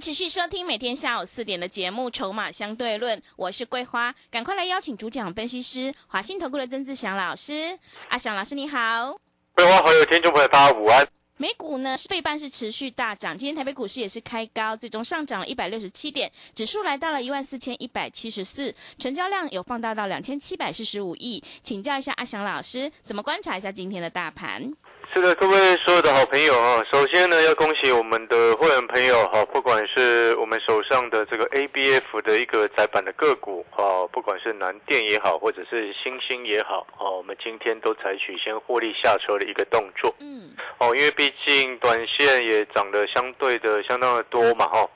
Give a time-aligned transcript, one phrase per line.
[0.00, 7.78] 持续收听每天下午四点的节目《筹码相对论》，我是桂花，赶快来邀请主讲分析师华信投顾的曾志祥老师。
[8.08, 9.14] 阿祥老师你好，
[9.52, 11.06] 桂花好友听众朋友大家午安。
[11.36, 21.42] 美股呢，费半是持续大涨，今天台北股市也是开高，最终上涨了一百六十七点，指数来到了一万四千一百七十四，成交量有放大到两千七百四十五亿。
[21.62, 24.72] 请教一下阿祥老师，怎么观察一下今天的大盘？
[25.12, 40.14] 是的，各位所有的好朋友啊，首先呢要恭喜我们的会员朋友哈，不管是我们手上的这个 ABF 的一个窄板的个股哈，不管是南电也好，或者是星星也好，哦，我们今天都采取先获利下车的一个动作。
[40.20, 44.88] 嗯，哦，因为毕竟短线也涨得相对的相当的多嘛哈，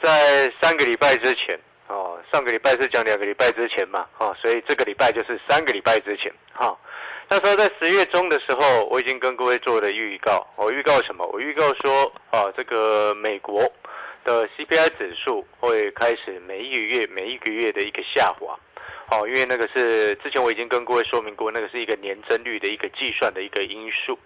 [0.00, 6.78] 在三个礼拜之前哦，上个礼拜是讲两个礼拜之前嘛，哦，所以这个礼拜就是三个礼拜之前哈。
[7.30, 10.46] 那时候在十月中的时候，我已经跟各位做了预告。
[10.56, 11.28] 我预告什么？
[11.30, 13.70] 我预告说，啊，这个美国
[14.24, 18.58] 的 CPI 指数会开始每一个月、每一个月的一个下滑。
[19.10, 24.18] 哦，因为那个是之前我已经跟各位说明过，那个是一个年增率的一个计算的一个因素。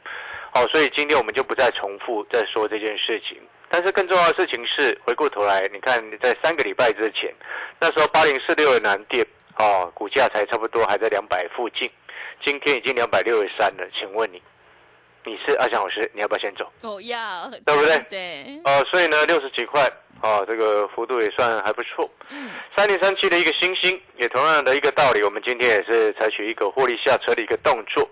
[0.52, 3.36] 好，所以今天我们就不再重复再说这件事情。
[3.68, 7.34] 但是更重要的事情是，回过头来，你看在三个礼拜之前，
[7.80, 9.26] 那时候八零四六的南电，
[9.58, 11.90] 哦，股价才差不多还在两百附近。
[12.44, 14.42] 今天已经两百六十三了，请问你，
[15.24, 16.70] 你是阿翔老师，你要不要先走？
[16.80, 17.98] 我要，对不对？
[18.10, 18.60] 对。
[18.64, 19.88] 哦，所以呢，六十几块，
[20.20, 22.10] 哦，这个幅度也算还不错。
[22.30, 22.50] 嗯。
[22.76, 28.08] 三零三七的一个星星，也同样的一个道理，我们今天也是采取一个获利下车的一个动作。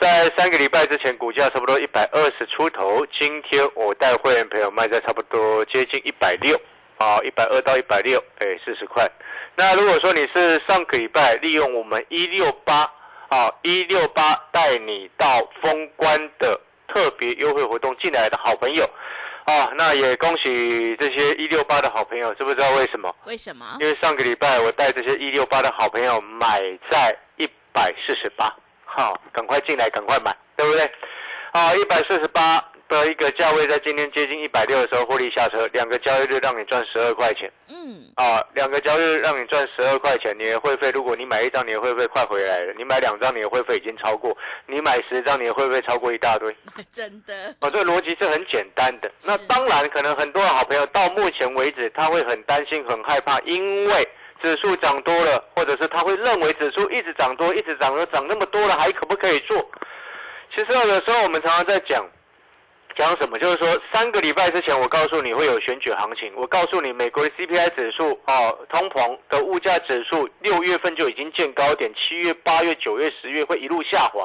[0.00, 6.56] 在三个礼拜之前，股价差不多一百二十出头，今天我带会员朋友卖在差不多接近一百六，
[6.98, 9.10] 啊，一百二到一百六，哎，四十块。
[9.56, 12.88] 那如果说你是上个礼拜利用我们一六八。
[13.30, 18.84] 好，一六八带你到封关的特别优惠活动进来的好朋友，
[19.44, 23.14] 啊，那也恭喜这些一六八的好朋友，知不知道为什么？
[23.24, 23.76] 为什么？
[23.80, 28.54] 因为上个礼拜我带这些一六八的好朋友买在一百四十八，
[28.84, 30.90] 好，赶快进来，赶快买，对不对？
[31.52, 32.62] 好，一百四十八。
[33.00, 37.50] 的一个价位在今天接近一百六的时候获利下车，两个交易日让你赚十二块钱。
[37.68, 44.32] 嗯，啊，两个交易日让你赚十二块钱，你的会费，如果你买一张，你的会费快回来了；你买两张，你的会费已经超过；
[44.66, 46.54] 你买十张，你的会费超过一大堆。
[46.92, 47.54] 真的？
[47.60, 49.10] 哦，这个逻辑是很简单的。
[49.24, 54.08] 那当然，可能很多的好朋友到目前为止，他会很担心、很害怕，因为
[54.42, 59.58] 指数涨多了，或者是他会认为指数一直涨多、一直涨多，涨那么多了，还可不可以做？
[60.54, 62.04] 其实有的时候我们常常在讲。
[62.96, 63.38] 讲什么？
[63.38, 66.32] 就是说，三个礼拜之前，我告诉你会有选举行情。
[66.36, 74.24] 我告诉你，美国的 CPI 指数哦，通膨的物价指数，六月份就已经见高点，七月、八月、九月、十月会一路下滑。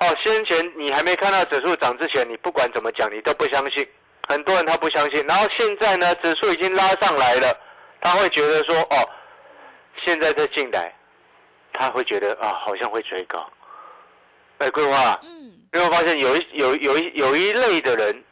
[0.00, 3.86] 哦，先前你还没看到指数涨之前，你不管怎么讲，你都不相信。
[4.28, 7.60] 很多人他不相信，然后现在呢，指数已经拉上来了，
[8.00, 9.10] 他会觉得说，哦，
[10.04, 10.94] 现在再进来，
[11.72, 13.44] 他会觉得啊，好像会追高。
[14.58, 15.18] 哎，桂花。
[15.22, 15.59] 嗯。
[15.72, 18.24] 你有发现有一有有一有一类的人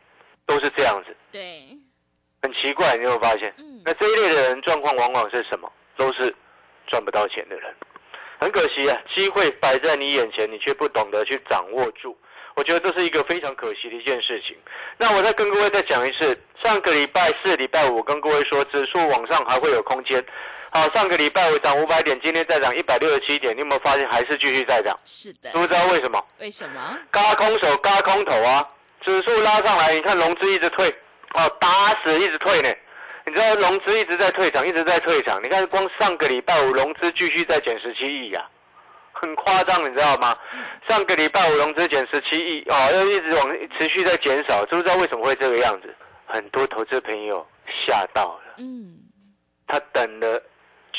[0.45, 1.69] 都是这样子，对，
[2.43, 5.71] 很奇怪，你有发现，嗯，那这一类的人状况往往是什么？
[5.97, 6.35] 都是
[6.87, 7.75] 赚不到钱的人，
[8.41, 12.17] 很可惜啊，机会摆在你眼前，你却不懂得去掌握住，
[12.57, 14.57] 我觉得这是一个非常可惜的一件事情。
[14.97, 20.25] 那我再跟各位再讲一次，上个礼拜四、礼拜五跟各位说，指数往上还会有空间。
[20.71, 24.97] 好，上个礼拜我涨五百点，今天再涨一百六十七点，你有没有发现还是继续在涨？
[25.05, 26.23] 是的，知不知道为什么？
[26.39, 26.99] 为什么？
[27.11, 28.69] 嘎空手，嘎空头啊！
[29.01, 30.91] 指数拉上来，你看融资一直退，
[31.35, 31.69] 哦，打
[32.03, 32.69] 死一直退呢。
[33.25, 35.43] 你知道融资一直在退场，一直在退场。
[35.43, 38.47] 你看光上个礼拜五融资继续在减十七亿呀，
[39.13, 40.37] 很夸张，你知道吗？
[40.89, 45.95] 上个礼拜五融资减十七亿，哦，又一直往持续在减少，知不知道为什么会这个样子？
[46.27, 47.47] 很多投资朋友
[47.87, 48.99] 吓到了，嗯，
[49.67, 50.43] 他等了。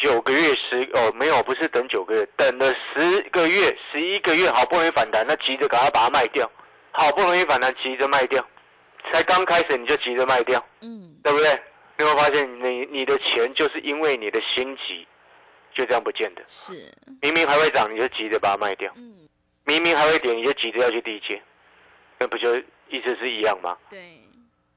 [0.02, 6.50] 九个月十哦没有不是等九个月等了十个月十一个月好不容易反弹那急着赶快把它卖掉，
[6.92, 8.44] 好不容易反弹急着卖掉，
[9.12, 11.62] 才刚开始你就急着卖掉，嗯，对不对？
[11.98, 15.06] 你会发现你你的钱就是因为你的心急，
[15.74, 16.42] 就这样不见的。
[16.48, 16.90] 是
[17.22, 19.28] 明明还会涨你就急着把它卖掉，嗯，
[19.66, 21.42] 明明还会跌你就急着要去低接，
[22.18, 22.56] 那不就
[22.88, 23.78] 意思是一样吗？
[23.90, 24.18] 对，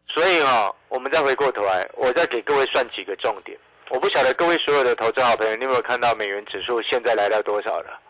[0.08, 3.56] 所以啊，我们再回过头来，我再给各位算几个重点。
[3.92, 8.00] 我不晓得各位所有的投资好朋友，你有没有看到美元指数现在来到多少了？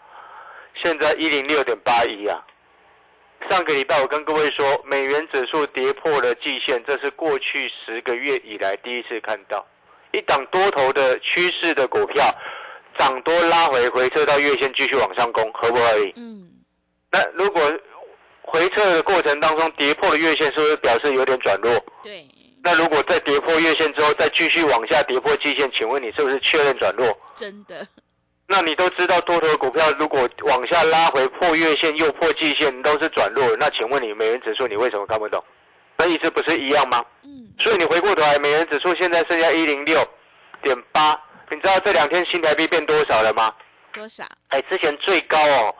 [0.80, 2.40] 现在一零六点八一啊。
[3.50, 9.66] 上个礼拜我跟各位说，美元指数跌破了季线，这是过去十个月以来第一次看到
[10.12, 12.24] 一档多头的趋势的股票
[12.96, 16.12] 涨多拉回回撤到月线继续往上攻，合不合理？
[16.16, 16.48] 嗯，
[17.10, 17.60] 那如果
[18.42, 21.84] 回撤的过程当中跌破了月线，是不是表示有点转弱？
[22.04, 22.24] 对，
[22.62, 27.06] 那如果再跌破月线之后再继续往下跌破季线，请问你是不是确认转弱？
[27.34, 27.86] 真的，
[28.46, 35.42] 那你都知道多头股票如果往下拉回破月线又破季线都是转弱，那请问你美元指数你为什么看不懂？
[35.98, 37.04] 那意思不是一样吗？
[37.22, 39.98] 嗯，所以你回过头来，美元指数现在剩下一零六
[40.62, 41.18] 点八，
[41.50, 43.52] 你知道这两天新台币变多少了吗？
[43.92, 44.24] 多少？
[44.48, 45.74] 哎，之前最高哦，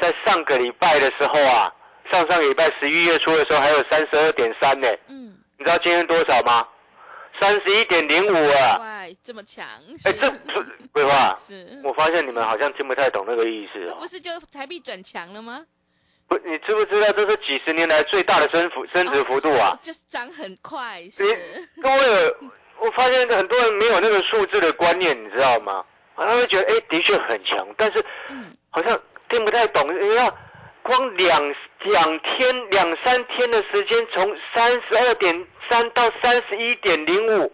[0.00, 1.72] 在上个礼拜的时候啊，
[2.12, 6.66] 上上个礼拜十一月初的时候还有三十二点三呢，嗯，你知道今天多少吗？
[7.40, 8.78] 三十一点零五啊！
[8.78, 14.08] 哇，这么强，哎，是这这桂花，是，我发现你们好像听不太懂那个意思哦不。
[14.08, 15.64] 是就台币转强了吗？
[16.28, 19.76] 不，你知不知道这是几十年来最大的升幅升值幅度啊？
[19.82, 21.24] 就是涨很快，是，
[21.82, 22.34] 各位，
[22.80, 25.84] 我发现很多人没有那个数字的观念，你知道吗？
[26.16, 28.98] 他会觉得，哎，的确很强，但是嗯，好像
[29.28, 29.86] 听不太懂。
[30.00, 30.38] 你要
[30.86, 37.52] 光两两天、两三天的时间，从三十二点三到三十一点零五，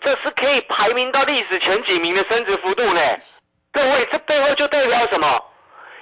[0.00, 3.00] 这是可以排名到历史前几名的升值幅度呢。
[3.72, 5.26] 各位，这背后就代表什么？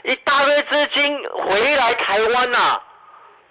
[0.05, 2.81] 一大堆资金回来台湾呐、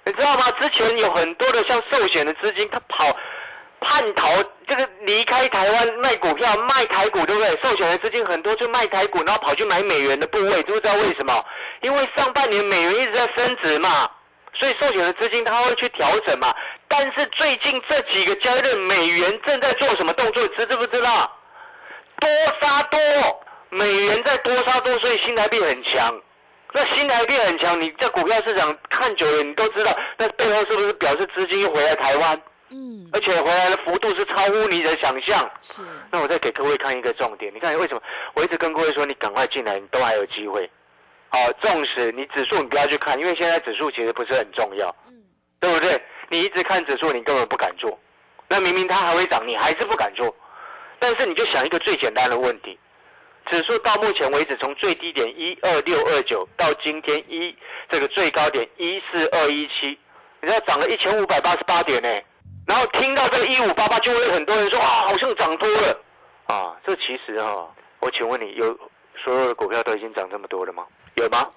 [0.05, 0.49] 你知道吗？
[0.57, 3.05] 之前有很多的像寿险的资金，他跑
[3.81, 4.29] 叛逃，
[4.65, 7.49] 这个离开台湾卖股票、卖台股，对不对？
[7.61, 11.45] 寿险的资金很多就卖台股，然后跑去买美元的部位，知不知道为什么？
[11.81, 14.09] 因为上半年美元一直在升值嘛，
[14.53, 16.53] 所以寿险的资金它会去调整嘛。
[16.87, 20.47] 但是最近这几个交易日，美元正在做什么动作？
[20.49, 21.31] 知知不知道？
[22.19, 22.29] 多
[22.61, 22.99] 杀多，
[23.69, 26.21] 美元在多杀多，所以新台币很强。
[26.73, 35.49] 那新台币很强，你在股票市场看久了，你都知道，那背后是不是表示资金又回来台湾，嗯，而且回来的幅度是超乎你的想象？
[35.61, 35.81] 是，
[36.11, 38.01] 那我再给各位看一个重点，你看为什么
[38.33, 40.69] 我一直跟各位说，你赶快进来，你都还有机会。
[41.29, 45.13] 好，纵使你指数你不要去看，因为现在指数其实不是很重要，嗯，
[45.59, 46.01] 对不对？
[46.29, 47.97] 你一直看指数，你根本不敢做。
[48.47, 50.33] 那明明它还会涨，你还是不敢做。
[50.99, 52.79] 但是你就想一个最简单的问题：
[53.51, 57.55] 指数到目前为止，从最低点一二六二九到今天一
[57.89, 59.97] 这个最高点一四二一七，
[60.41, 62.09] 你知道涨了一千五百八十八点呢。
[62.67, 66.01] 然后听到这个一五八八，就会很多人说啊，好像涨多了
[66.47, 66.75] 啊。
[66.85, 67.69] 这其实哈、
[67.99, 68.77] 我请问你，有
[69.23, 70.85] 所有的股票都已经涨这么多了吗？
[71.15, 71.49] 有吗？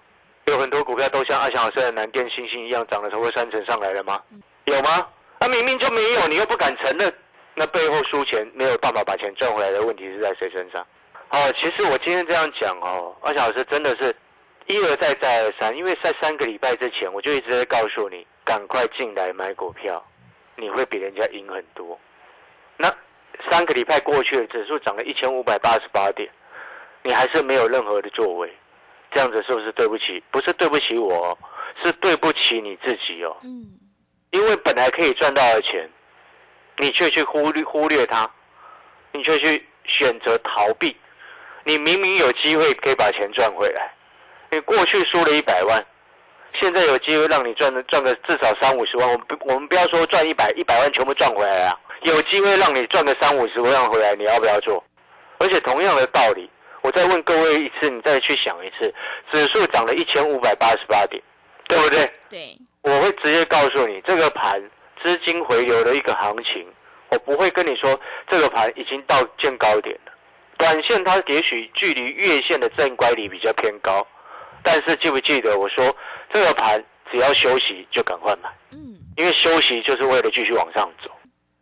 [0.47, 4.21] 有很多股票都像阿翔老师的南电、星星一样，涨了超过三成上来了吗？
[4.65, 5.07] 有吗？
[5.41, 7.13] 那、明明就没有，你又不敢承认，
[7.55, 10.85] 那背后输钱没有办法把钱赚回来的问题是在谁身上？
[11.31, 14.15] 哦，其实我今天这样讲哦，阿翔老师真的是
[14.67, 20.05] 一而再再而三，因为在三个礼拜之前我就一直在告诉你，赶快进来买股票，
[20.57, 21.99] 你会比人家赢很多。
[22.77, 22.93] 那
[23.51, 26.29] 三个礼拜过去了，指数涨了一千五百八十八点，
[27.03, 28.53] 你还是没有任何的作为，
[29.13, 30.23] 这样子是不是对不起？
[30.31, 31.39] 不是对不起我哦，
[31.83, 33.37] 是对不起你自己哦。
[33.43, 33.67] 嗯，
[34.31, 35.89] 因为本来可以赚到的钱，
[36.79, 38.31] 你却去忽略忽略它，
[39.13, 40.97] 你却去选择逃避。
[41.65, 43.93] 你明明有机会可以把钱赚回来，
[44.51, 45.85] 你过去输了一百万，
[46.61, 49.07] 现在有机会让你赚的赚个至少三五十万。
[49.07, 54.83] 我们不我们不要说赚一百一百万全部赚回来啊，有机会让你赚个三五十万回来，你要不要做？
[55.39, 56.51] 而且同样的道理，
[56.83, 58.93] 我再问各位一次，你再去想一次，
[59.33, 61.23] 指数涨了一千五百八十八点，
[61.69, 62.13] 对不对？
[62.29, 64.63] 对，我会直接告诉你，这个盘
[65.03, 66.67] 资金回流的一个行情，
[67.11, 70.13] 我不会跟你说这个盘已经到见高点了。
[70.57, 74.07] 短线它也许距离月线的正乖离比较偏高，
[74.63, 75.95] 但是记不记得我说
[76.33, 81.11] 这个盘只要休息就赶快买，嗯，因为休息就是为了继续往上走。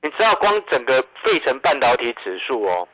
[0.00, 2.86] 你知道光整个费城半导体指数哦，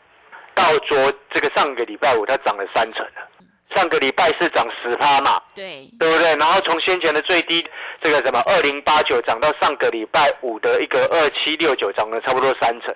[0.54, 3.28] 到昨这个上个礼拜五它涨了三成了，
[3.74, 6.36] 上个礼拜是涨十趴嘛，对，对不对？
[6.36, 7.66] 然后从先前的最低
[8.00, 12.94] 这个什么二零八九涨到上个礼拜五的一个二七六九，涨了差不多三成，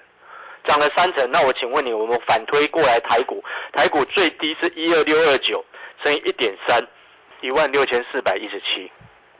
[0.67, 1.29] 涨了三成。
[1.31, 5.65] 那我请问你，我们反推过来台股，台股最低是一二六二九
[6.05, 6.81] 乘以一点三，
[7.41, 8.91] 一万六千四百一十七。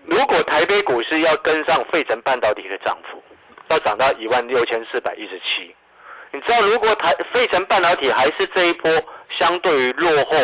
[0.05, 3.23] 如果台北股市要跟上费城半导体的涨幅，
[3.69, 5.75] 要涨到一万六千四百一十七。
[6.33, 8.91] 你知道，如果台费城半导体还是这一波
[9.39, 10.37] 相对于落后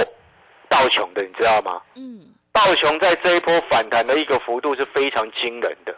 [0.69, 1.81] 道琼的，你知道吗？
[1.95, 2.21] 嗯，
[2.53, 5.95] 道琼在这一波反弹的一个幅度是非常惊人的。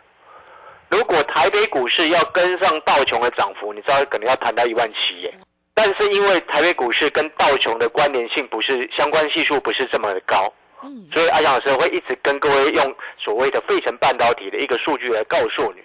[0.88, 5.34] 如果台北股市要跟上道琼的涨幅，你知道可能要谈到一万七耶。
[5.74, 10.50] 但是因为台北股市跟道琼的关联性不是相关系数不是这么的高，
[10.82, 15.82] 嗯，所以阿翔老师会一直跟各位用所谓的费城半导体的一个数据来告诉你，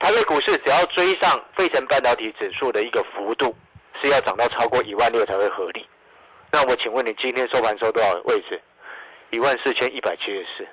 [0.00, 3.56] 台北股市只要追上费城半导体指数的一个幅度，
[4.02, 5.86] 是要涨到超过一万六才会合理。
[6.52, 8.60] 那我请问你今天收盘收多少位置？
[9.30, 10.68] 一万四千一百七十四，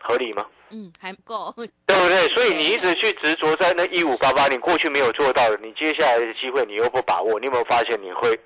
[0.00, 0.46] 合理吗？
[0.70, 1.66] 嗯，还不够，对
[1.96, 2.28] 不对？
[2.32, 8.38] 所以你一直去执着在那一五八八，你过去没有做到的，你接下来的机会你又不把握，你有没有发现你会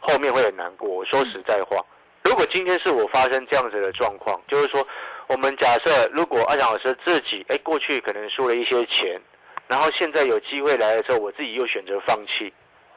[0.00, 0.88] 后面会很难过？
[0.88, 1.76] 我说实在话，
[2.24, 4.84] 如果今天是我发生这样子的状况，就是说，
[5.28, 9.20] 我们假设如果阿翔老师自己哎过去可能输了一些钱，
[9.68, 12.52] 然后现在有机会来的时候，我自己又选择放弃，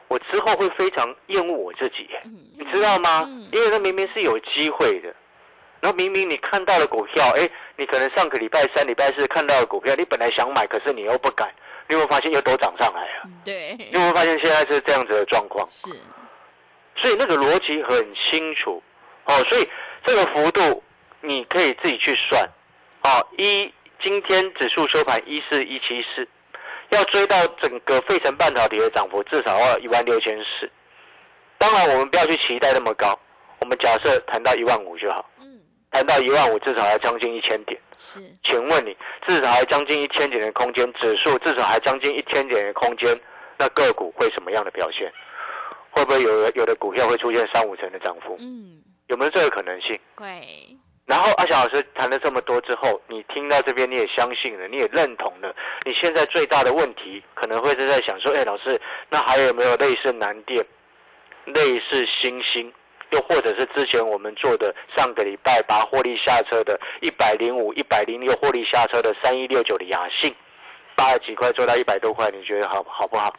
[0.08, 2.08] 我之后会非常厌恶我自己
[2.56, 3.24] 你知道吗？
[3.28, 3.48] 嗯？
[3.52, 5.14] 因为那明明是有机会的，
[5.80, 11.48] 然后明明你看到了股票，哎，你可能上个礼拜三、礼拜四看到了股票，你本来想买，可是你又不敢，
[11.88, 13.30] 你有没有发现又都涨上来了？
[13.44, 15.68] 对，你有没有发现现在是这样子的状况？
[15.68, 15.90] 是，
[16.96, 18.82] 所以那个逻辑很清楚。
[19.24, 19.68] 哦，所以
[20.04, 20.82] 这个幅度
[21.20, 22.48] 你可以自己去算。
[23.04, 23.26] 哦。
[23.38, 26.26] 一今天指数收盘一四一七四，
[26.96, 30.70] 要追到整个费城半导体的涨幅至少要一万六千四。
[31.58, 33.18] 当然，我们不要去期待那么高，
[33.60, 37.80] 我们假设谈到一万五就好，嗯，谈到一万五至少还将近一千点。
[37.96, 38.96] 是，请问你
[39.26, 43.16] 至少还将近一千点的空间，指数至少还将近一千点的空间，
[43.58, 45.12] 那个股会什么样的表现？
[45.90, 48.36] 会不会有有的股票会出现三五成的涨幅？
[48.40, 49.96] 嗯，有没有这个可能性？
[50.16, 55.54] 会，然后阿翔老师谈了这么多之后，你听到这边你也相信了，你也认同了。
[55.84, 58.80] 你现在最大的问题可能会是在想说，哎，老师，
[59.10, 60.64] 那还有没有类似南电、
[61.46, 62.72] 类似星星，
[63.10, 70.32] 又或者是之前我们做的上个礼拜把获利下车的一百零五、一百零六获利下车的三一六九的雅信，
[70.94, 73.34] 八十几块做到一百多块，你觉得好好不好？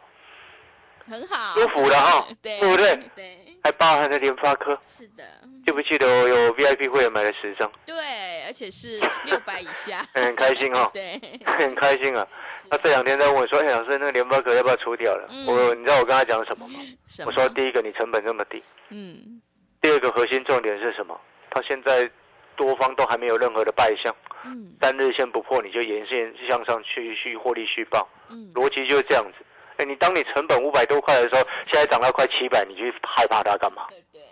[1.08, 2.96] 很好，舒服了哈对，对不对？
[3.14, 5.24] 对，还包含了联发科，是的，
[5.66, 10.90] 记不记得我有 VIP 会员买了十张，对，而且是 六百以下，很开心哦。
[10.92, 12.26] 对，很开心啊。
[12.70, 15.46] 他这两天在问我说：“哎，老师，那个联发科要不要出掉了？”嗯。
[15.46, 16.80] 我，你知道我跟他讲什么吗？
[17.26, 18.58] 我说：第一个，你成本这么低；
[18.88, 19.40] 嗯，
[19.82, 21.20] 第二个，核心重点是什么？
[21.50, 22.10] 他现在
[22.56, 29.44] 多方都还没有任何的败象，嗯，单日线不破，你就沿线向上去去获利续报，嗯，逻辑就是这样子。
[29.76, 31.40] 哎，你当你成本五百多块的时候，
[31.70, 33.86] 现在涨到快七百，你去害怕它干嘛？
[33.90, 34.22] 对对，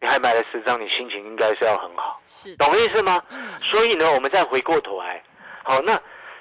[0.00, 3.22] 你还买了十张，你心情应该是要很好，是，懂意思吗？
[3.30, 5.22] 嗯，所以呢，我们再回过头来，
[5.62, 5.98] 好，那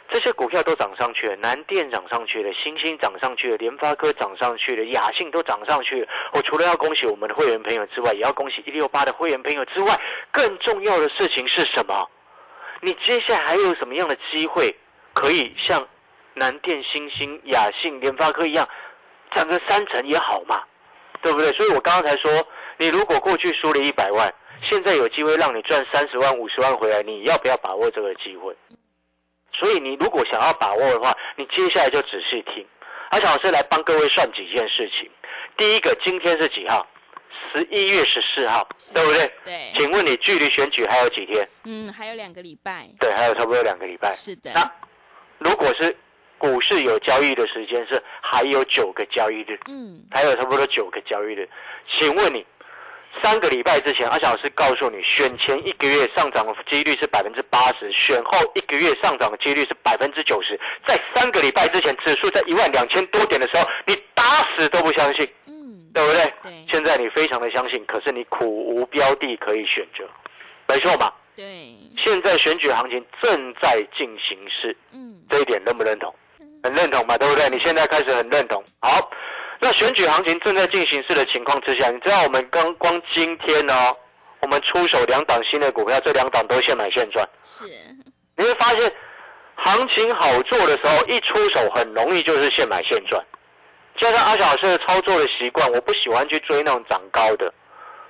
[0.10, 6.08] 这些股票都涨上去了，南电涨上去了，星星涨上去了，联发科涨上去了，雅信都涨上去了。
[6.34, 9.98] 我除了要恭喜我们的会员朋友之外，也要恭喜一六八的会员朋友之外，
[10.30, 12.06] 更重要的事情是什么？
[12.82, 14.76] 你接下来还有什么样的机会
[15.14, 15.88] 可以像
[16.34, 18.68] 南电、星星、雅信、联发科一样
[19.34, 20.62] 涨个三成也好嘛？
[21.22, 21.52] 对不对？
[21.54, 22.32] 所以我刚刚才说，
[22.78, 24.34] 你如果过去输了一百万，
[24.70, 28.56] 现在有机会让你赚三十万、五十万回来，你要不要把握这个机会？
[29.54, 32.66] 所以你如果想要把握的话，你接下来就仔细听。
[33.10, 35.10] 阿小老师来帮各位算几件事情。
[35.58, 36.88] 第一个，今天是几号？
[37.54, 39.34] 十一月十四号，对不对？
[39.44, 41.48] 对，请问你距离选举还有几天？
[41.66, 44.12] 嗯，还有两个礼拜，对，还有差不多两个礼拜。
[44.12, 44.72] 是的，那
[45.40, 45.96] 如果是
[46.42, 51.48] 股市有交易的时间是还有九个交易日，嗯，还有差不多九个交易日。
[51.88, 52.44] 请问你，
[53.22, 60.60] 三个礼拜之前，阿小老师告诉你，选前一个月上涨的几率是百分之八十，选后一个月上涨的几率是百分之九十。
[60.88, 64.24] 在三个礼拜之前，指数在一万两千多点的时候，你打
[64.58, 66.34] 死都不相信，嗯，对不对？
[66.42, 70.10] 对现在你非常的相信，可是你苦无标的可以选择，
[70.68, 71.14] 没错吧？
[71.36, 76.12] 对，现在选举行情正在进行时，嗯，这一点认不认同？
[76.64, 77.50] 很认同嘛，对不对？
[77.50, 78.64] 你现在开始很认同。
[78.80, 79.10] 好，
[79.60, 83.74] 那选举行情正在进行式的情况之下，你知道我们刚光今天呢、
[84.42, 87.28] 我们出手两档新的股票，这两档都现买现赚。
[87.44, 87.66] 是，
[88.36, 88.92] 你会发现，
[89.56, 93.24] 行情好做的时候，一出手很容易就是现买现赚。
[94.00, 97.54] 加上阿小老师的操作的习惯，我不喜欢去追那种涨高的，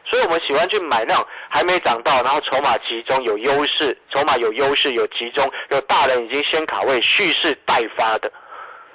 [0.06, 8.32] 所以我们喜欢去买那种还没涨到，然后筹码集中有优势，筹码有优势有集中，有大人已经先卡位蓄势待发的。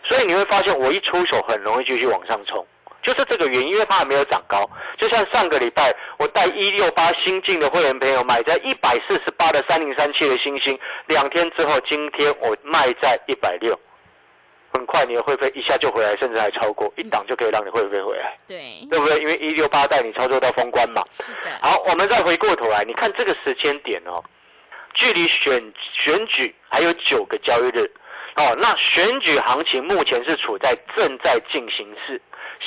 [0.08, 2.64] 所以你会发现，我一出手很容易继续往上冲，
[3.02, 4.68] 就是这个原因，因为它还没有涨高。
[4.98, 13.78] 就像上个礼拜，我带一六八新进的会员朋友买在一百四十八的三零三七的星星，两天之后，今天我卖在一百六，
[14.72, 19.20] 很快你的会费一下就回来，甚至还超过一档就可以让你会费回来，对，对不对？
[19.20, 21.02] 因为一六八带你操作到封关嘛。
[21.12, 24.22] 是的，好，我们再回过头来，你看这个时间点哦，
[24.94, 27.90] 距离选选举还有九个交易日，
[28.36, 32.20] 哦，那选举行情目前是处在正在进行式。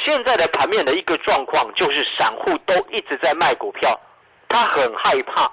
[0.03, 3.99] 现在的盘面的一个状况就是散户都一直在卖股票，
[4.47, 5.51] 他很害怕，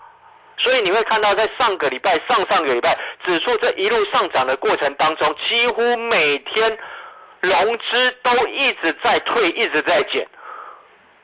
[0.56, 6.78] 所以你会看到在上个礼拜、上上个礼拜指数这一路上涨的过程当中，几乎每天
[7.40, 10.26] 融资都一直在退，一直在减，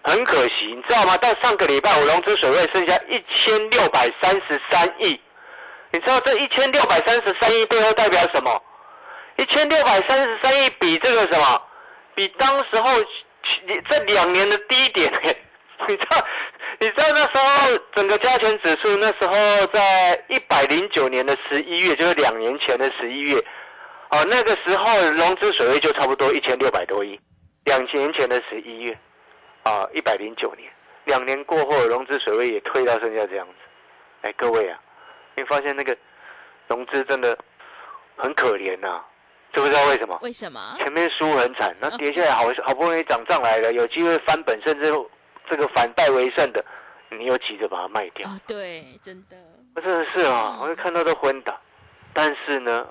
[0.02, 1.16] 很可惜，你知道吗？
[1.16, 5.18] 到上个礼拜我融资水位剩下一千六百三十三亿，
[5.92, 8.62] 你知道这一千六百三十三亿背后代表什么？
[9.36, 11.62] 一千六百三十三亿比这个什么？
[12.14, 12.90] 比当时候
[13.88, 15.10] 这两年的低点，
[15.88, 16.26] 你知道？
[16.78, 23.36] 你知道那时候整个加权指数那时候在一百零九年的十一月，就是两年前的十一月，
[24.10, 27.18] 哦，那个时候融资水位就差不多一千六百多亿。
[27.64, 28.98] 两年前的十一月，
[29.62, 30.68] 啊，一百零九年，
[31.04, 33.54] 两年过后融资水位也退到剩下这样子。
[34.22, 34.78] 哎，各位啊，
[35.36, 35.96] 你发现那个
[36.66, 37.38] 融资真的
[38.16, 39.02] 很可怜呐。
[39.54, 40.18] 知不知道为什么？
[40.22, 40.76] 为什么？
[40.78, 44.90] 前面输很惨，那跌下来好好不容易涨上来了，有机会翻本，甚至
[45.48, 46.64] 这个反败为胜的，
[47.10, 48.28] 你又急着把它卖掉。
[48.28, 49.36] 哦，对，真的。
[49.76, 51.58] 真的是啊，我就看到都昏倒。
[52.14, 52.86] 但是呢，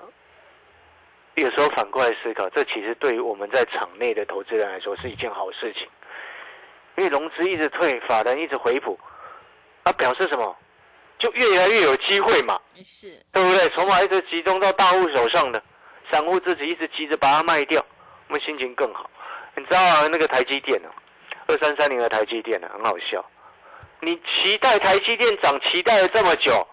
[1.34, 5.88] 有时候反过来思考，这其实对于我们在场内的投资人来说是一件好事情，
[6.96, 8.98] 因为融资一直退，法人一直回补，
[9.84, 10.56] 那表示什么？
[11.18, 12.60] 就越来越有机会嘛。
[12.82, 13.16] 是。
[13.32, 13.68] 对不对？
[13.70, 15.62] 筹码一直集中到大户手上的。
[16.12, 17.82] 散户自己一直急着把它卖掉，
[18.28, 19.10] 我们心情更好。
[19.56, 20.88] 你知道啊，那个台积电哦，
[21.46, 23.24] 二三三零的台积电呢，很好笑。
[24.00, 26.66] 你期待台积电涨，期待了这么久，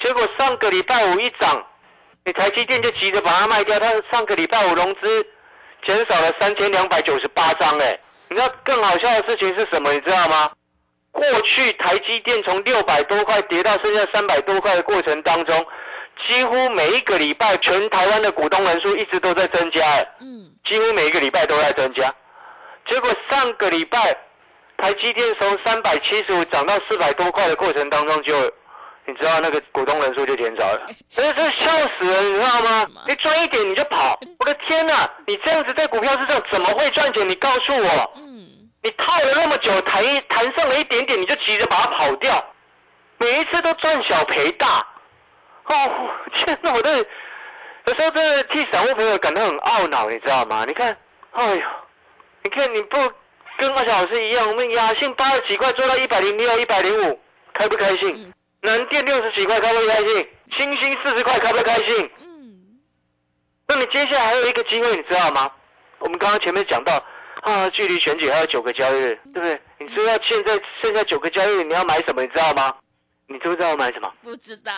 [0.00, 1.64] 结果上个礼拜五一涨，
[2.24, 3.78] 你台积电就急着把它卖掉。
[3.78, 5.26] 它上个礼拜五融资
[5.86, 9.92] 减少了三千两百九十八张，哎，你知道更好笑的事情是什么？
[9.92, 10.50] 你知道吗？
[11.12, 15.66] 过去台积电从六百多块跌到剩下三百多块的过程当中。
[16.24, 19.82] 几乎每一个礼拜，全台湾的股东人数一直都在增加，
[20.20, 22.12] 嗯，几乎每一个礼拜都在增加。
[22.88, 24.16] 结果上个礼拜，
[24.78, 28.34] 台积电从三百七十五涨到四百多块的过程当中，就
[29.04, 32.88] 你知道那个股东人数就减少了，真是笑死人，你知道吗？
[33.06, 35.08] 你赚一点你就跑， 我的天哪！
[35.26, 37.28] 你这样子在股票市场怎么会赚钱？
[37.28, 38.48] 你告诉我，嗯，
[38.82, 42.32] 你套了那么久，弹弹上了一点点，你就急着把它跑掉，
[43.18, 44.86] 每一次都赚小赔大。
[45.68, 46.72] 哦，天哪！
[46.72, 46.96] 我的
[47.86, 50.64] 有时候真的替散户朋友感到很懊恼，你知道吗？
[50.66, 50.96] 你看，
[51.32, 51.62] 哎呦，
[52.42, 52.98] 你看你不
[53.56, 57.20] 跟阿小老师一样，我们雅信八十几块做到一百零六、一百零五，
[57.52, 58.32] 开不开心？
[58.60, 60.28] 南电六十几块，开不开心？
[60.56, 62.10] 星星四十块，开不开心？
[62.20, 62.78] 嗯。
[63.68, 65.50] 那你接下来还有一个机会，你知道吗？
[65.98, 67.02] 我们刚刚前面讲到
[67.42, 69.60] 啊，距离选举还有九个交易日，对不对？
[69.78, 72.22] 你知道现在剩下九个交易日，你要买什么？
[72.22, 72.74] 你知道吗？
[73.28, 74.12] 你知不知道我买什么？
[74.22, 74.72] 不知道。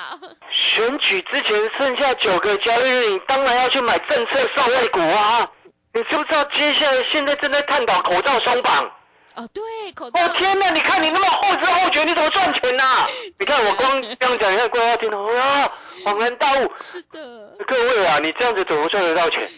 [0.51, 5.51] 选举之前剩下九个交易日，你当然要去买政策受惠股啊！
[5.93, 8.91] 你知不知道接下来现在正在探讨口罩松绑？
[9.35, 10.21] 哦，对，口罩。
[10.21, 10.71] 哦天哪！
[10.71, 12.85] 你看你那么后知后觉，你怎么赚钱呢？
[13.39, 15.73] 你看我光这样讲，你看各位听到啊，
[16.05, 16.73] 恍然大悟。
[16.81, 17.57] 是的。
[17.67, 19.49] 各位啊，你这样子怎么赚得到钱？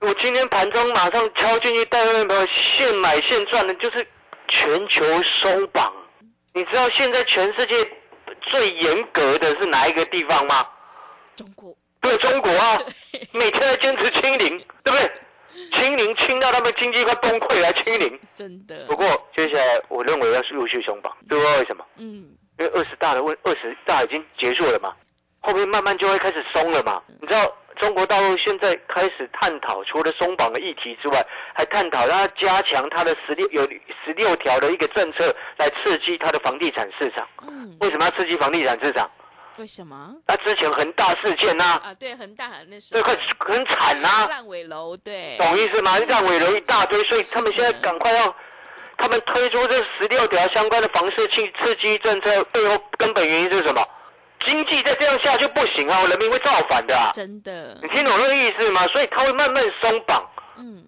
[0.00, 4.06] 我今天盘中马上敲进去，带会朋友现买现赚的，就是
[4.48, 5.92] 全球松绑。
[6.52, 7.74] 你知道现在全世界？
[8.46, 10.66] 最严格的是哪一个地方吗？
[11.36, 11.76] 中国。
[12.00, 12.78] 对，中国啊，
[13.32, 15.12] 每天在坚持清零，对不对？
[15.72, 18.20] 清零清到他们经济快崩溃来清零。
[18.34, 18.86] 真的。
[18.86, 19.06] 不过
[19.36, 21.84] 接下来我认为要陆续松绑，知道为什么？
[21.96, 22.36] 嗯。
[22.58, 24.94] 因为二十大的问，二十大已经结束了嘛，
[25.40, 27.02] 后面慢慢就会开始松了嘛。
[27.20, 33.62] 你知道中国大陆现在开始探讨，除了松绑的议题之外，还探讨让它加强它的十六有
[34.04, 37.26] 十六条的一个政策来刺激它的房地产市场。
[37.80, 39.10] 为什么要刺激房地产市场？
[39.58, 40.14] 为什么？
[40.26, 45.98] 那之前恒大事件呐，啊，对，恒大那时候，对，很很惨呐，烂尾楼，对，懂意思吗？
[45.98, 48.36] 烂尾楼一大堆，所以他们现在赶快要，
[48.98, 53.82] 他们推出这十六条相关的房市刺刺激政策，背后根本原因是什么？
[54.44, 57.10] 经济再这样下去不行啊，人民会造反的啊。
[57.14, 58.86] 真的，你听懂那个意思吗？
[58.88, 60.28] 所以他会慢慢松绑。
[60.58, 60.84] 嗯。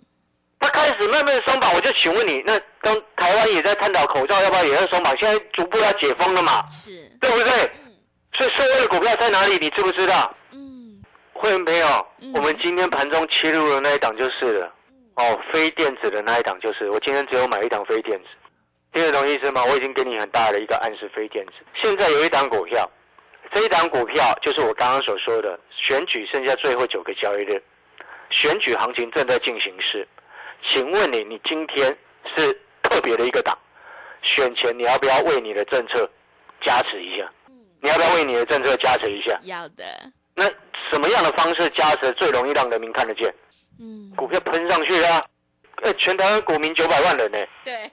[0.61, 6.68] 他开始慢慢松绑，我就请问你，那当台湾也在探讨口罩要不要也要松绑，现在逐步要解封了嘛？
[6.68, 7.70] 是，对不对？
[8.32, 9.56] 所以，所谓的股票在哪里？
[9.58, 10.34] 你知不知道？
[10.50, 11.00] 嗯，
[11.32, 14.72] 会员朋友，我们今天盘中切入的那一档就是了。
[15.14, 18.26] 哦，非电子的那一档就是，我今天只有买一档非电子，
[18.92, 19.64] 听得懂意思吗？
[19.64, 21.52] 我已经给你很大的一个暗示，非电子。
[21.74, 22.88] 现在有一档股票，
[23.52, 27.62] 这一档股票就是我刚刚所说的，选举剩下最后九个交易日，
[28.30, 30.06] 选举行情正在进行时。
[30.66, 31.96] 请问你，你今天
[32.37, 33.56] 是特别的一个党，
[34.22, 36.08] 选前你要不要为你的政策
[36.61, 37.30] 加持一下？
[37.80, 39.38] 你要不要为你的政策加持一下？
[39.44, 39.84] 要的。
[40.34, 40.44] 那
[40.90, 43.32] 什么样的方式加持最容易让人民看得见？
[43.80, 45.24] 嗯，股票喷上去啊！
[45.82, 47.90] 哎，全台湾股民九百万人呢、对，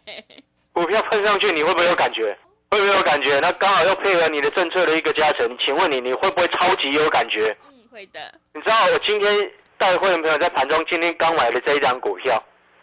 [0.74, 2.36] 股票喷上去，你会不会有感觉？
[2.76, 3.40] 会不会有感觉？
[3.40, 7.56] 那刚好又配合你的政策的一个加成，请问你你会不会超级有感觉？
[7.70, 8.20] 嗯，会的，
[8.54, 12.42] 你知道我今天带会员朋友在盘中今天刚买的这一张股票，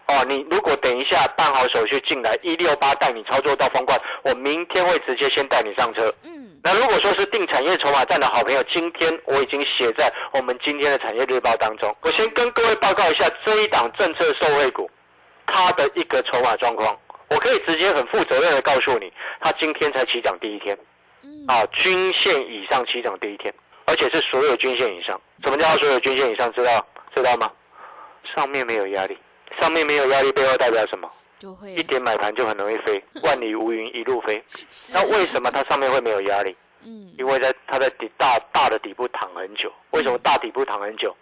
[0.08, 6.10] 哦，你如果等一下办好手续进来，一六八带你操作到封冠，我明天会直接先带你上车。
[6.22, 11.94] 嗯，那如果说是定产业筹码站的好朋友，今天我已经写在我们今天的产业日报当中。
[12.00, 14.90] 我先跟各位报告一下这一档政策受惠股，
[15.44, 16.98] 它的一个筹码状况。
[17.32, 20.76] 我可以直接很负责任的告诉你，它今天才起涨第一天，
[21.22, 23.52] 嗯，啊，均线以上起涨第一天，
[23.86, 25.18] 而且是所有均线以上。
[25.44, 26.52] 什么叫所有均线以上？
[26.52, 27.50] 知道知道吗？
[28.36, 29.16] 上面没有压力，
[29.60, 31.10] 上面没有压力背后代表什么？
[31.38, 34.42] 就会一点买盘就很容易飞， 万里无云一路飞。
[34.92, 36.54] 那为什么它上面会没有压力？
[36.84, 39.72] 嗯，因为在它在底大大的底部躺很久。
[39.90, 41.16] 为什么大底部躺很久？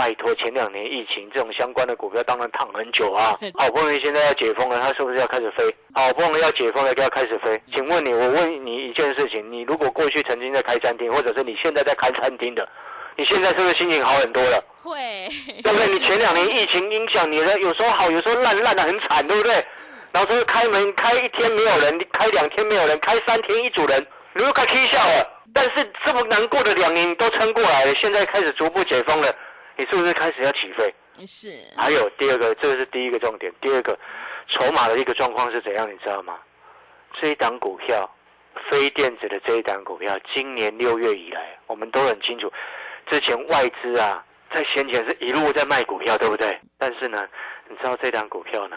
[0.00, 3.38] 拜托，前两年疫情这种相关的股票当然躺很久啊。
[3.60, 5.62] 好不容易现在要解封了，它是不是要开始飞？
[5.92, 7.60] 好不容易要解封了，就要开始飞。
[7.74, 12.66] 请问你，我问你一件事情：你如果过去曾经在开餐厅，或者是你现在在开餐厅的，
[13.14, 14.64] 你现在是不是心情好很多了？
[14.82, 15.28] 会，
[15.62, 15.86] 对不对？
[15.88, 19.52] 你前两年疫情影响你的，有时候好，有时候烂烂的很惨，对不对？
[20.12, 25.36] 然后说开门开一天没有人，开两天没有人，开三天一组人，你又快踢笑了。
[25.52, 29.34] 但是这么难过的两年你都撑过来了，现在开始逐步解封了，
[29.80, 30.94] 你是不是开始要起飞？
[31.26, 33.50] 是，还有第二个，这是第一个重点。
[33.62, 33.98] 第二个，
[34.46, 36.38] 筹码的一个状况是怎样，你知道吗？
[37.14, 38.06] 这一档股票，
[38.70, 42.52] 非电子的这一档股票，今年六月以来，我们都很清楚，
[43.06, 46.60] 之前外资啊，在先前是一路在卖股票，对不对？
[46.76, 47.26] 但是呢，
[47.66, 48.76] 你知道这档股票呢，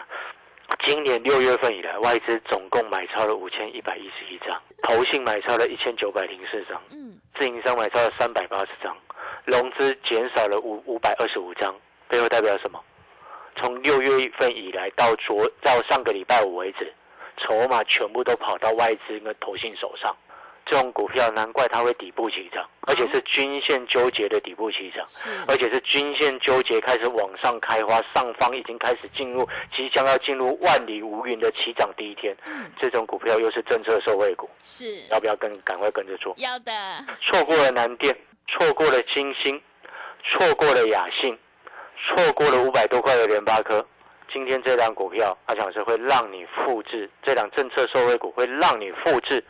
[0.80, 8.96] 今年六月份以来，外资总共买超了五千一百一十一张，投信买超了一千九百零四张，嗯，自营商买超了三百八十张，
[9.44, 11.74] 融资减少了五五百二十五张，
[12.08, 12.80] 背后代表什么？
[13.56, 16.92] 从六月份以来到昨到上个礼拜五为止，
[17.36, 20.14] 筹码全部都跑到外资跟投信手上。
[20.66, 32.34] 这种股票难怪它会底部起涨，而且是均线纠结的底部起涨，是，而且是均线纠结开始往上开花，上方已经开始进入，即将要进入万里无云的起涨第一天。
[32.46, 36.34] 嗯，这种股票又是政策受惠股，是，要不要跟赶快跟着做？
[36.38, 36.72] 要的，
[37.20, 38.16] 错过了南电，
[38.48, 39.60] 错过了金星，
[40.24, 41.38] 错过了雅信，
[42.06, 43.84] 错过了五百多块的联发科。
[44.32, 49.44] 今天这档股票，阿强是会让你复制这档政策受惠股，会让你复制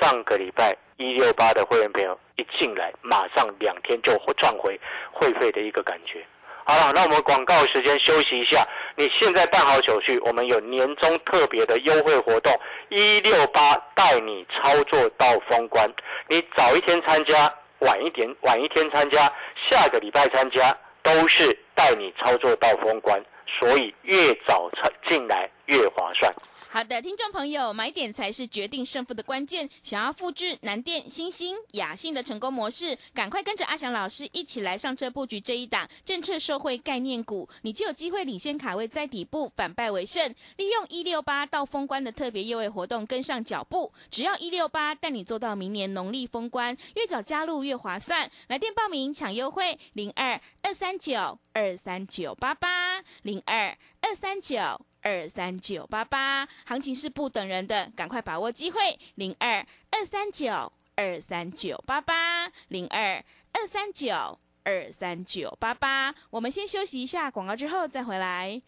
[0.00, 4.78] 上个礼拜一六八的会员朋友一进来，马上两天就赚回
[5.12, 6.24] 会费的一个感觉。
[6.64, 8.66] 好了，那我们广告时间休息一下。
[8.96, 12.52] 你现在办好手续，我们有年终特别的优惠活动，
[12.88, 15.88] 一六八带你操作到封关。
[16.28, 17.52] 你早一天参加，
[17.86, 19.32] 晚一点晚一天参加，
[19.70, 23.24] 下个礼拜参加，都是带你操作到封关。
[23.46, 24.68] 所以越早
[25.08, 26.30] 进来越划算。
[26.76, 29.66] 好的，听众朋友，买点才是决定胜负的关键。
[29.82, 40.34] 想要复制南电、新兴、雅信的成功模式，赶快跟着阿翔老师一起来上车布局这一档政策受惠概念股，你就有机会领先卡位在底部，反败为胜。
[40.58, 48.30] 利用一六八到封关的特别优惠活动，跟上脚步，只要一六八带你做到明年农历封关，越早加入越划算。
[48.48, 54.85] 来电报名抢优惠，零二二三九二三九八八零二二三九。
[55.06, 58.98] 二三九八八，行情是不等人的，赶快把握机会。
[59.14, 66.12] 零二二三九二三九八八，零二二三九二三九八八。
[66.30, 68.60] 我们先休息一下广告，之后再回来。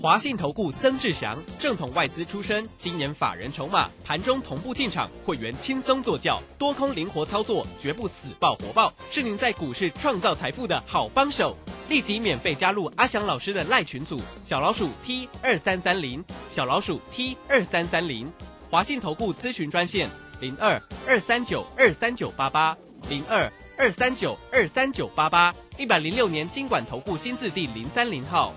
[0.00, 11.56] 华信投顾曾志祥，正统外资出身，今年法人筹码，盘中同步进场，会员轻松做教，多空灵活操作，绝不死爆活爆，是您在股市创造财富的好帮手。
[11.88, 18.32] 立即免费加入阿翔老师的赖群组，小老鼠 T 二三三零，小老鼠 T 二三三零，
[18.70, 20.08] 华信投顾咨询专线
[20.40, 22.76] 零二二三九二三九八八
[23.08, 28.54] 零二二三九二三九八八，一百零六年经管投顾新字第零三零号。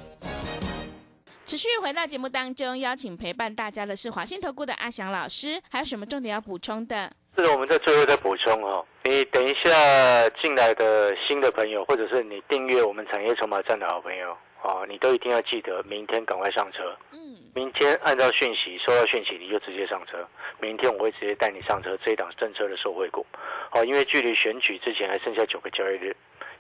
[1.46, 7.12] 持续回到节目当中，邀请陪伴大家的是华信投顾的阿翔老师，还有什么重点要补充的？
[7.38, 8.84] 这个我们在最后再补充哦。
[9.04, 16.98] 你等一下进来的新的朋友，或者是你订阅我们产业筹码站的好朋友，哦，你都一定要记得明天赶快上车。
[17.12, 20.28] 嗯，明天按照讯息收到讯息，你就直接上车。
[20.60, 23.24] 明天我会直接带你上车这一档政策的受惠股，
[23.72, 26.16] 哦，因为距离选举之前还剩下九个交易日，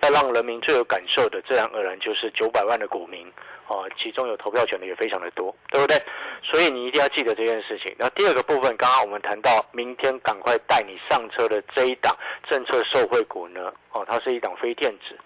[0.09, 3.25] 让人民最有感受的，自然而然就是九百万的股民
[3.67, 5.97] 哦，其中有投票权的也非常的多，对不对？
[6.43, 7.93] 所以你一定要记得这件事情。
[7.97, 12.15] 那第二个部分，刚刚我们谈到明天赶快带你上车的这一档
[12.49, 15.17] 政策受惠股呢，哦，它是一档非电子。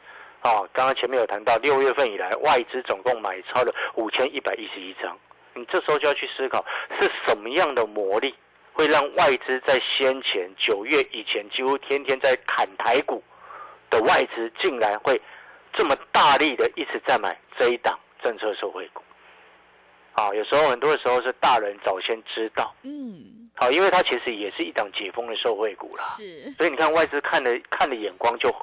[0.44, 5.15] 哦，刚刚前面有谈到，六月份以来外资总共买超了五千一百一十一张。
[5.54, 6.65] 你这时候就要去思考，
[7.00, 8.34] 是什么样的魔力
[8.74, 13.22] 会让外资在先前九月以前几乎天天在砍台股
[13.91, 15.21] 的外资，竟然会
[15.73, 19.04] 这么大力的一直在买这一档政策受惠股？
[20.13, 26.04] 啊，有时候很多的时候是大人早先知道，嗯，好，因为它其实也是一档解封的受惠股啦。
[26.04, 28.54] 是，所以你看外资看的看的眼光就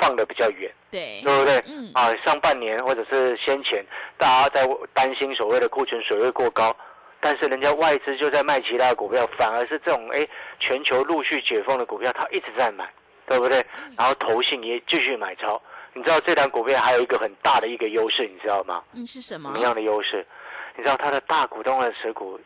[0.00, 0.72] 放的比较远。
[0.90, 1.62] 对，对不对？
[1.66, 3.84] 嗯啊，上半年或者是先前，
[4.16, 6.74] 大家在担心所谓的库存水位过高，
[7.20, 10.26] 但是人家外资就在卖其他的股票，反而是这种哎
[10.58, 12.90] 全球陆续解封的股票，它一直在买，
[13.28, 13.64] 对不对？
[13.96, 15.60] 然后投信也继续买超。
[15.94, 18.82] 你知道这档股票还有一个很大的一个优势，你知道吗？
[18.92, 19.64] 嗯，是什么什么？
[19.64, 20.24] 样的优势？
[20.76, 22.38] 你知道它的大股东的持股，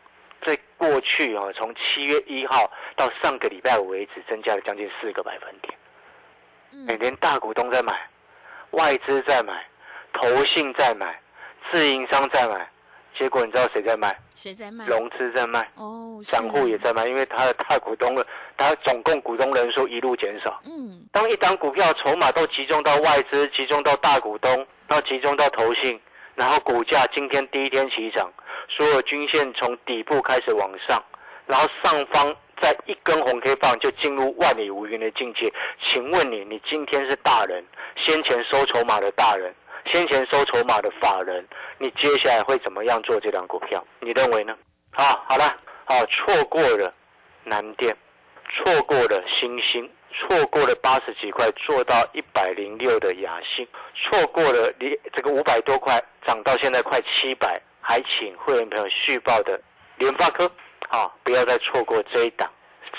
[0.45, 5.77] 在过去啊，从七月一号到上个礼拜五为止，增加了将近四个百分点。
[6.71, 8.09] 每嗯，连大股东在买，
[8.71, 9.63] 外资在买，
[10.13, 11.21] 投信在买，
[11.71, 12.67] 自营商在买，
[13.17, 14.17] 结果你知道谁在卖？
[14.33, 14.85] 谁在卖？
[14.85, 18.25] 融资在卖，哦，是散户也在卖，因为他的大股东了，
[18.57, 20.61] 他总共股东人数一路减少。
[20.65, 24.51] 嗯，当一档股票筹码都集中到外资，集中到大股东，
[24.87, 25.99] 然后集中到投信，
[26.35, 28.31] 然后股价今天第一天起涨，
[28.67, 31.01] 所有均线从底部开始往上，
[31.45, 35.51] 然后上方在一根红 K 棒就进入万里无云的境界。
[35.87, 37.63] 请问你，你今天是大人，
[37.97, 39.53] 先前收筹码的大人，
[39.85, 41.45] 先前收筹码的法人，
[41.77, 43.83] 你接下来会怎么样做这档股票？
[43.99, 44.55] 你认为呢？
[44.91, 46.93] 好，好了，好，错过了
[47.43, 47.95] 南电，
[48.49, 59.59] 错过了星星，错过了八十几块做到一百零六的雅兴，错过了你这个五百多块涨到现在快七百，还请会员朋友续报的
[59.97, 60.49] 联发科，
[60.89, 62.49] 啊，不要再错过这一档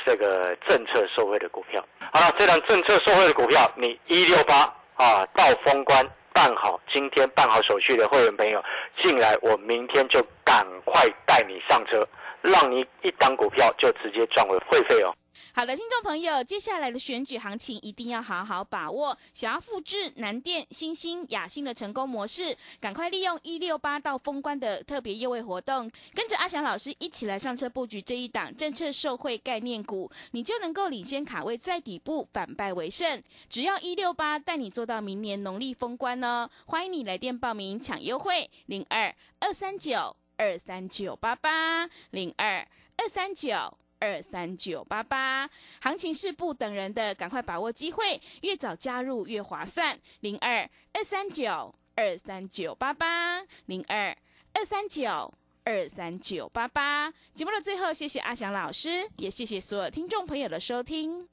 [0.05, 1.85] 这个政策受惠的股票。
[2.12, 4.62] 好了，这档政策受惠的股票，你一六八
[4.97, 8.62] 啊到封关办好，今天办好手续的会员朋友
[9.03, 12.07] 进来，我明天就赶快带你上车，
[12.42, 15.14] 让你一档股票就直接赚回会费哦。
[15.53, 19.16] 好的，听众朋友，接下来的选举行情一定要好好把握。
[19.33, 33.23] 想要复制南电、新兴、雅兴的成功模式，赶快利用一六八到封关的特别优惠活动，跟着阿翔老师一起来上车布局这一档政策受惠概念股，你就能够领先卡位在底部，反败为胜。
[33.49, 42.66] 只要一六八带你做到明年农历封关呢，欢迎你来电报名抢优惠，零二二三九二三九八八零二
[42.97, 43.77] 二三九。
[44.04, 45.48] 二三九八八，
[45.80, 49.98] 行情是不等人的，赶快把握机会，越早加入越划算。
[50.20, 54.14] 零二二三九二三九八八，零二
[54.52, 55.32] 二三九
[55.64, 57.10] 二三九八八。
[57.32, 61.26] 节目的最后，谢谢阿翔老师，也谢谢所有听众朋友的收听。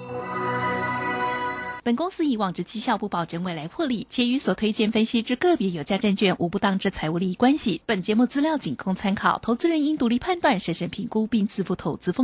[1.84, 7.82] 本公司以往之绩效不保证未来获利，且与所推荐分析之个别有价证券无不当之财务利益关系。
[7.88, 12.20] 本节目资料仅供参考，投资人应独立判断、审慎评估并自负投资风。